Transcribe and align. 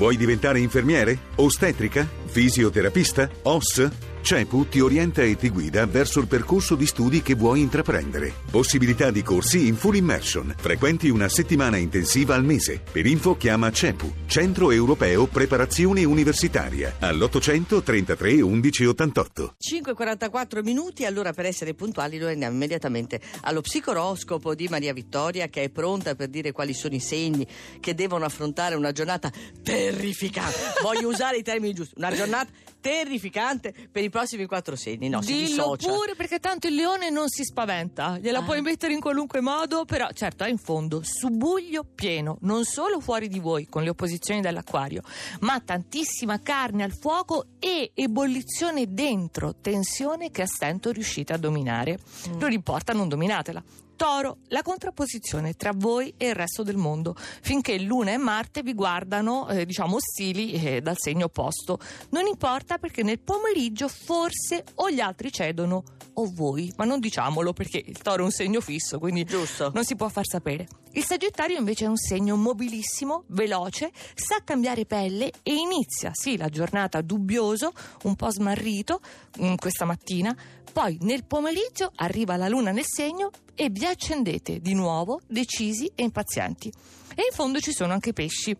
Vuoi 0.00 0.16
diventare 0.16 0.58
infermiere? 0.60 1.18
Ostetrica? 1.34 2.08
Fisioterapista? 2.24 3.28
OS? 3.42 4.09
CEPU 4.22 4.68
ti 4.68 4.80
orienta 4.80 5.22
e 5.22 5.36
ti 5.36 5.48
guida 5.48 5.86
verso 5.86 6.20
il 6.20 6.26
percorso 6.26 6.74
di 6.74 6.86
studi 6.86 7.22
che 7.22 7.34
vuoi 7.34 7.60
intraprendere. 7.60 8.32
Possibilità 8.50 9.10
di 9.10 9.22
corsi 9.22 9.66
in 9.66 9.76
full 9.76 9.96
immersion. 9.96 10.54
Frequenti 10.56 11.08
una 11.08 11.28
settimana 11.28 11.76
intensiva 11.76 12.34
al 12.34 12.44
mese. 12.44 12.80
Per 12.90 13.06
info 13.06 13.36
chiama 13.36 13.70
CEPU, 13.70 14.12
Centro 14.26 14.70
Europeo 14.70 15.26
Preparazione 15.26 16.04
Universitaria, 16.04 16.96
all'800 17.00 17.82
33 17.82 18.40
11 18.40 18.86
88. 18.86 19.54
5.44 19.58 20.62
minuti, 20.62 21.04
allora 21.04 21.32
per 21.32 21.46
essere 21.46 21.74
puntuali 21.74 22.18
noi 22.18 22.32
andiamo 22.32 22.54
immediatamente 22.54 23.20
allo 23.42 23.60
psicoroscopo 23.60 24.54
di 24.54 24.68
Maria 24.68 24.92
Vittoria 24.92 25.48
che 25.48 25.64
è 25.64 25.68
pronta 25.70 26.14
per 26.14 26.28
dire 26.28 26.52
quali 26.52 26.74
sono 26.74 26.94
i 26.94 27.00
segni 27.00 27.46
che 27.80 27.94
devono 27.94 28.24
affrontare 28.24 28.74
una 28.74 28.92
giornata 28.92 29.30
terrificante. 29.62 30.58
Voglio 30.82 31.08
usare 31.08 31.38
i 31.38 31.42
termini 31.42 31.72
giusti, 31.72 31.94
una 31.96 32.12
giornata 32.14 32.50
terrificante 32.80 33.74
per 33.90 34.02
i 34.02 34.10
prossimi 34.10 34.46
quattro 34.46 34.76
segni. 34.76 35.08
No, 35.08 35.20
si 35.22 35.32
Dillo 35.32 35.46
dissocia. 35.76 35.92
pure 35.92 36.14
perché 36.16 36.38
tanto 36.40 36.66
il 36.66 36.74
leone 36.74 37.10
non 37.10 37.28
si 37.28 37.44
spaventa, 37.44 38.18
gliela 38.18 38.38
Ah. 38.38 38.42
puoi 38.42 38.60
mettere 38.62 38.92
in 38.92 39.00
qualunque 39.00 39.40
modo, 39.40 39.84
però 39.84 40.08
certo 40.12 40.44
è 40.44 40.48
in 40.48 40.58
fondo 40.58 41.02
subuglio 41.04 41.84
pieno, 41.94 42.38
non 42.42 42.64
solo 42.64 43.00
fuori 43.00 43.28
di 43.28 43.38
voi 43.38 43.66
con 43.68 43.82
le 43.82 43.90
opposizioni 43.90 44.40
dell'acquario, 44.40 45.02
ma 45.40 45.60
tantissima 45.60 46.40
carne 46.40 46.82
al 46.82 46.92
fuoco 46.92 47.46
e 47.58 47.90
ebollizione 47.94 48.86
dentro, 48.92 49.54
tensione 49.60 50.30
che 50.30 50.42
a 50.42 50.46
stento 50.46 50.90
riuscite 50.90 51.32
a 51.32 51.36
dominare. 51.36 51.98
Mm. 52.28 52.38
Non 52.38 52.52
importa, 52.52 52.92
non 52.92 53.08
dominatela. 53.08 53.62
Toro, 54.00 54.38
la 54.48 54.62
contrapposizione 54.62 55.52
tra 55.52 55.72
voi 55.74 56.14
e 56.16 56.28
il 56.28 56.34
resto 56.34 56.62
del 56.62 56.78
mondo, 56.78 57.14
finché 57.42 57.78
Luna 57.78 58.12
e 58.12 58.16
Marte 58.16 58.62
vi 58.62 58.72
guardano, 58.72 59.46
eh, 59.50 59.66
diciamo, 59.66 59.96
ostili 59.96 60.52
eh, 60.52 60.80
dal 60.80 60.96
segno 60.98 61.26
opposto. 61.26 61.78
Non 62.08 62.26
importa 62.26 62.78
perché 62.78 63.02
nel 63.02 63.20
pomeriggio 63.20 63.88
forse 63.88 64.64
o 64.76 64.90
gli 64.90 65.00
altri 65.00 65.30
cedono 65.30 65.82
o 66.14 66.30
voi, 66.32 66.72
ma 66.78 66.86
non 66.86 66.98
diciamolo 66.98 67.52
perché 67.52 67.82
il 67.84 67.98
Toro 67.98 68.22
è 68.22 68.24
un 68.24 68.30
segno 68.30 68.62
fisso, 68.62 68.98
quindi 68.98 69.24
Giusto. 69.24 69.70
non 69.74 69.84
si 69.84 69.96
può 69.96 70.08
far 70.08 70.24
sapere. 70.26 70.66
Il 70.92 71.04
Sagittario 71.04 71.56
invece 71.56 71.84
è 71.84 71.88
un 71.88 71.96
segno 71.96 72.34
mobilissimo, 72.34 73.22
veloce, 73.28 73.92
sa 74.14 74.42
cambiare 74.42 74.86
pelle 74.86 75.30
e 75.44 75.54
inizia, 75.54 76.10
sì, 76.12 76.36
la 76.36 76.48
giornata 76.48 77.00
dubbioso, 77.00 77.72
un 78.04 78.16
po' 78.16 78.28
smarrito 78.30 79.00
mm, 79.40 79.54
questa 79.54 79.84
mattina, 79.84 80.36
poi 80.72 80.98
nel 81.02 81.24
pomeriggio 81.24 81.92
arriva 81.94 82.34
la 82.34 82.48
luna 82.48 82.72
nel 82.72 82.86
segno 82.86 83.30
e 83.54 83.70
vi 83.70 83.84
accendete 83.84 84.58
di 84.60 84.74
nuovo 84.74 85.20
decisi 85.28 85.90
e 85.94 86.02
impazienti. 86.02 86.72
E 87.14 87.22
in 87.22 87.34
fondo 87.34 87.60
ci 87.60 87.72
sono 87.72 87.92
anche 87.92 88.08
i 88.08 88.12
pesci. 88.12 88.56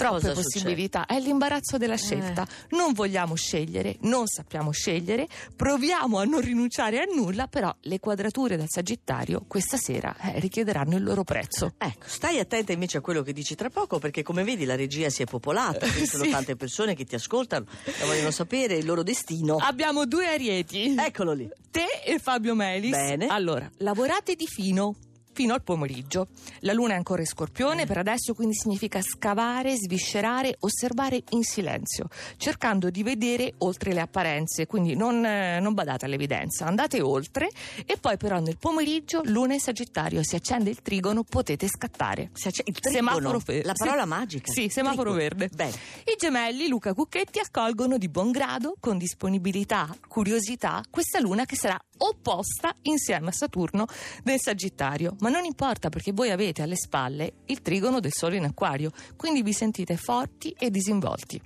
Troppe 0.00 0.20
Cosa 0.20 0.32
possibilità, 0.32 1.06
è 1.06 1.18
l'imbarazzo 1.20 1.76
della 1.76 1.96
scelta. 1.96 2.42
Eh. 2.44 2.76
Non 2.76 2.92
vogliamo 2.92 3.34
scegliere, 3.34 3.96
non 4.02 4.26
sappiamo 4.26 4.70
scegliere, 4.70 5.26
proviamo 5.54 6.18
a 6.18 6.24
non 6.24 6.40
rinunciare 6.40 7.00
a 7.00 7.04
nulla, 7.14 7.46
però 7.48 7.74
le 7.82 7.98
quadrature 8.00 8.56
del 8.56 8.66
Sagittario 8.68 9.44
questa 9.46 9.76
sera 9.76 10.14
eh, 10.18 10.40
richiederanno 10.40 10.96
il 10.96 11.02
loro 11.02 11.24
prezzo. 11.24 11.74
Ecco, 11.90 12.06
stai 12.06 12.38
attenta 12.38 12.72
invece 12.72 12.98
a 12.98 13.00
quello 13.00 13.22
che 13.22 13.32
dici 13.32 13.54
tra 13.54 13.68
poco, 13.70 13.98
perché 13.98 14.22
come 14.22 14.44
vedi 14.44 14.64
la 14.64 14.76
regia 14.76 15.08
si 15.10 15.22
è 15.22 15.24
popolata, 15.26 15.86
ci 15.86 16.06
sono 16.06 16.24
Sì. 16.30 16.30
tante 16.30 16.56
persone 16.56 16.94
che 16.94 17.04
ti 17.04 17.14
ascoltano 17.14 17.66
e 17.84 18.04
vogliono 18.06 18.30
sapere 18.30 18.76
il 18.76 18.84
loro 18.86 19.02
destino. 19.02 19.56
Abbiamo 19.56 20.06
due 20.06 20.26
arieti. 20.28 20.94
Eccolo 20.98 21.32
lì. 21.32 21.48
Te 21.70 21.84
e 22.04 22.18
Fabio 22.18 22.54
Melis. 22.54 22.90
Bene. 22.90 23.26
Allora, 23.26 23.68
lavorate 23.78 24.34
di 24.36 24.46
fino. 24.46 24.94
Fino 25.32 25.54
al 25.54 25.62
pomeriggio. 25.62 26.28
La 26.60 26.72
luna 26.72 26.92
è 26.94 26.96
ancora 26.96 27.20
in 27.20 27.26
scorpione 27.26 27.86
per 27.86 27.98
adesso, 27.98 28.34
quindi 28.34 28.54
significa 28.54 29.00
scavare, 29.00 29.74
sviscerare, 29.76 30.56
osservare 30.60 31.22
in 31.30 31.42
silenzio, 31.44 32.08
cercando 32.36 32.90
di 32.90 33.02
vedere 33.02 33.54
oltre 33.58 33.92
le 33.92 34.00
apparenze. 34.00 34.66
Quindi 34.66 34.94
non, 34.96 35.24
eh, 35.24 35.60
non 35.60 35.72
badate 35.72 36.04
all'evidenza, 36.04 36.66
andate 36.66 37.00
oltre 37.00 37.48
e 37.86 37.96
poi 37.96 38.16
però 38.16 38.40
nel 38.40 38.58
pomeriggio, 38.58 39.22
luna 39.24 39.54
e 39.54 39.60
sagittario, 39.60 40.22
si 40.22 40.34
accende 40.34 40.68
il 40.70 40.82
trigono, 40.82 41.22
potete 41.22 41.68
scattare. 41.68 42.30
Se 42.34 42.50
c'è 42.50 42.62
il 42.66 42.78
trigono, 42.78 42.94
Semaforo 43.12 43.38
verde. 43.44 43.62
la 43.64 43.74
parola 43.76 44.02
Sì. 44.02 44.08
magica. 44.08 44.52
Sì, 44.52 44.68
semaforo 44.68 45.12
Trigono. 45.14 45.18
verde. 45.18 45.48
Bene. 45.54 45.70
I 46.04 46.16
gemelli 46.18 46.68
Luca 46.68 46.92
Cucchetti 46.92 47.38
accolgono 47.38 47.96
di 47.98 48.08
buon 48.08 48.30
grado, 48.32 48.74
con 48.80 48.98
disponibilità, 48.98 49.94
curiosità, 50.08 50.82
questa 50.90 51.20
luna 51.20 51.46
che 51.46 51.56
sarà 51.56 51.78
opposta 51.98 52.74
insieme 52.82 53.28
a 53.28 53.32
Saturno 53.32 53.86
nel 54.24 54.40
Sagittario. 54.40 55.16
Ma 55.20 55.28
non 55.28 55.44
importa 55.44 55.88
perché 55.88 56.12
voi 56.12 56.30
avete 56.30 56.62
alle 56.62 56.76
spalle 56.76 57.32
il 57.46 57.62
trigono 57.62 58.00
del 58.00 58.12
Sole 58.12 58.36
in 58.36 58.44
Acquario, 58.44 58.90
quindi 59.16 59.42
vi 59.42 59.52
sentite 59.52 59.96
forti 59.96 60.54
e 60.58 60.70
disinvolti. 60.70 61.40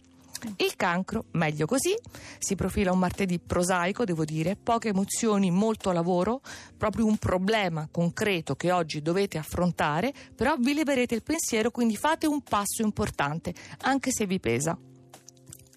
Il 0.57 0.77
cancro, 0.77 1.25
meglio 1.33 1.67
così, 1.67 1.95
si 2.39 2.55
profila 2.55 2.93
un 2.93 2.99
martedì 2.99 3.39
prosaico, 3.39 4.05
devo 4.05 4.25
dire, 4.25 4.57
poche 4.57 4.89
emozioni, 4.89 5.51
molto 5.51 5.91
lavoro, 5.91 6.41
proprio 6.77 7.07
un 7.07 7.17
problema 7.17 7.89
concreto 7.91 8.55
che 8.55 8.71
oggi 8.71 9.01
dovete 9.01 9.39
affrontare, 9.39 10.12
però 10.35 10.56
vi 10.59 10.75
leverete 10.75 11.15
il 11.15 11.23
pensiero, 11.23 11.71
quindi 11.71 11.97
fate 11.97 12.27
un 12.27 12.43
passo 12.43 12.83
importante, 12.83 13.55
anche 13.83 14.11
se 14.12 14.27
vi 14.27 14.39
pesa. 14.39 14.79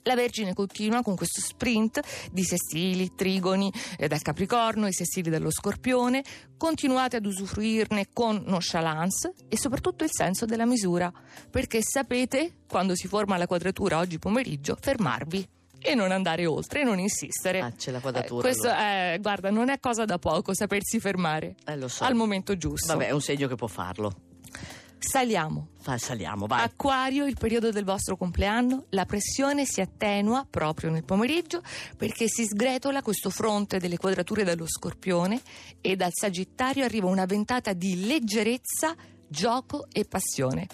La 0.08 0.16
Vergine 0.16 0.54
continua 0.54 1.02
con 1.04 1.16
questo 1.18 1.42
sprint 1.42 2.00
di 2.32 2.44
sestili, 2.46 3.14
trigoni 3.14 3.70
eh, 3.98 4.08
dal 4.08 4.22
Capricorno, 4.22 4.88
i 4.88 4.94
sestili 4.94 5.30
dello 5.30 5.52
Scorpione. 5.52 6.24
Continuate 6.58 7.18
ad 7.18 7.26
usufruirne 7.26 8.08
con 8.14 8.42
nonchalance 8.46 9.34
e 9.50 9.58
soprattutto 9.58 10.06
il 10.06 10.10
senso 10.14 10.46
della 10.46 10.66
misura, 10.66 11.12
perché 11.52 11.82
sapete, 11.82 12.60
quando 12.70 12.96
si 12.96 13.08
forma 13.10 13.36
la 13.36 13.48
quadratura 13.48 13.98
oggi 13.98 14.18
pomeriggio, 14.18 14.78
fermarvi 14.80 15.46
e 15.80 15.94
non 15.94 16.12
andare 16.12 16.46
oltre 16.46 16.86
non 16.86 17.00
insistere. 17.00 17.60
Ah, 17.60 17.72
c'è 17.72 17.92
la 17.92 18.00
quadratura, 18.00 18.40
Eh, 18.48 18.52
questo 18.52 18.70
è, 18.70 19.18
guarda, 19.22 19.50
non 19.52 19.70
è 19.70 19.78
cosa 19.82 20.06
da 20.06 20.18
poco 20.18 20.54
sapersi 20.56 21.02
fermare 21.02 21.56
Eh, 21.66 21.76
lo 21.76 21.90
so. 21.90 22.06
al 22.06 22.16
momento 22.16 22.56
giusto. 22.56 22.94
Vabbè, 22.94 23.08
è 23.08 23.12
un 23.12 23.22
segno 23.22 23.48
che 23.50 23.56
può 23.56 23.68
farlo. 23.68 24.22
Saliamo. 25.00 25.70
Fa, 25.80 25.98
saliamo, 25.98 26.48
vai. 26.48 26.64
Acquario, 26.64 27.26
il 27.26 27.38
periodo 27.38 27.72
del 27.72 27.86
vostro 27.86 28.18
compleanno, 28.18 28.86
la 28.90 29.06
pressione 29.06 29.66
si 29.66 29.80
attenua 29.80 30.46
proprio 30.50 30.90
nel 30.90 31.04
pomeriggio 31.04 31.62
perché 31.96 32.28
si 32.28 32.46
sgretola 32.46 33.02
questo 33.02 33.30
fronte 33.30 33.80
delle 33.80 33.98
quadrature 33.98 34.44
dello 34.44 34.68
scorpione 34.68 35.42
e 35.80 35.96
dal 35.96 36.12
Sagittario 36.14 36.84
arriva 36.84 37.08
una 37.08 37.26
ventata 37.26 37.74
di 37.74 38.06
leggerezza, 38.06 38.96
gioco 39.28 39.88
e 39.92 40.06
passione. 40.06 40.68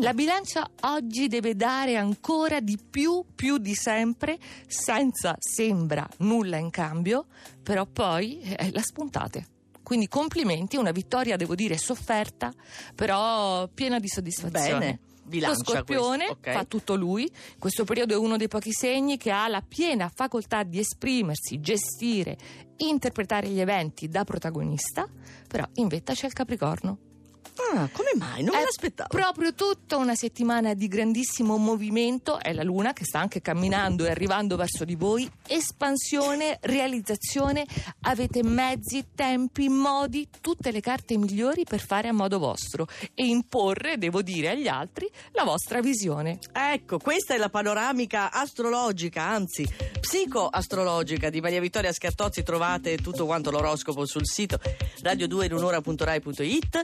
La 0.00 0.14
bilancia 0.14 0.68
oggi 0.82 1.28
deve 1.28 1.56
dare 1.56 1.96
ancora 1.96 2.60
di 2.60 2.78
più, 2.78 3.24
più 3.34 3.58
di 3.58 3.74
sempre, 3.74 4.38
senza 4.66 5.34
sembra 5.38 6.06
nulla 6.18 6.58
in 6.58 6.70
cambio, 6.70 7.26
però 7.62 7.86
poi 7.86 8.40
eh, 8.40 8.70
la 8.70 8.82
spuntate. 8.82 9.46
Quindi 9.82 10.08
complimenti, 10.08 10.76
una 10.76 10.92
vittoria 10.92 11.36
devo 11.36 11.54
dire 11.54 11.76
sofferta, 11.76 12.52
però 12.94 13.68
piena 13.68 13.98
di 13.98 14.08
soddisfazione. 14.08 14.78
Bene. 14.78 15.00
Bilancia 15.24 15.62
Lo 15.64 15.70
scorpione 15.70 16.26
questo, 16.26 16.50
ok. 16.50 16.52
fa 16.52 16.64
tutto 16.64 16.94
lui. 16.96 17.30
Questo 17.58 17.84
periodo 17.84 18.14
è 18.14 18.16
uno 18.16 18.36
dei 18.36 18.48
pochi 18.48 18.72
segni 18.72 19.16
che 19.16 19.30
ha 19.30 19.46
la 19.46 19.62
piena 19.62 20.10
facoltà 20.12 20.64
di 20.64 20.80
esprimersi, 20.80 21.60
gestire, 21.60 22.36
interpretare 22.78 23.48
gli 23.48 23.60
eventi 23.60 24.08
da 24.08 24.24
protagonista, 24.24 25.08
però 25.46 25.64
in 25.74 25.86
vetta 25.86 26.12
c'è 26.12 26.26
il 26.26 26.32
Capricorno. 26.32 26.98
Ah, 27.74 27.88
come 27.92 28.10
mai? 28.16 28.42
Non 28.42 28.54
me 28.56 28.64
l'aspettavo. 28.64 29.08
Proprio 29.08 29.54
tutta 29.54 29.96
una 29.96 30.14
settimana 30.14 30.74
di 30.74 30.88
grandissimo 30.88 31.56
movimento, 31.56 32.38
è 32.38 32.52
la 32.52 32.62
Luna 32.62 32.92
che 32.92 33.04
sta 33.04 33.18
anche 33.18 33.40
camminando 33.40 34.04
e 34.04 34.10
arrivando 34.10 34.56
verso 34.56 34.84
di 34.84 34.94
voi, 34.94 35.30
espansione, 35.46 36.58
realizzazione, 36.62 37.64
avete 38.02 38.42
mezzi, 38.42 39.06
tempi, 39.14 39.68
modi, 39.68 40.28
tutte 40.40 40.70
le 40.70 40.80
carte 40.80 41.16
migliori 41.16 41.64
per 41.64 41.80
fare 41.80 42.08
a 42.08 42.12
modo 42.12 42.38
vostro 42.38 42.86
e 43.14 43.26
imporre, 43.26 43.98
devo 43.98 44.22
dire 44.22 44.50
agli 44.50 44.68
altri, 44.68 45.10
la 45.32 45.44
vostra 45.44 45.80
visione. 45.80 46.38
Ecco, 46.52 46.98
questa 46.98 47.34
è 47.34 47.38
la 47.38 47.48
panoramica 47.50 48.30
astrologica, 48.32 49.22
anzi 49.22 49.66
psicoastrologica 50.00 51.30
di 51.30 51.40
Maria 51.40 51.60
Vittoria 51.60 51.92
Scartozzi. 51.92 52.42
Trovate 52.42 52.96
tutto 52.96 53.24
quanto 53.24 53.50
l'oroscopo 53.50 54.04
sul 54.04 54.26
sito 54.26 54.58
radio2inunora.rai.it. 55.02 56.78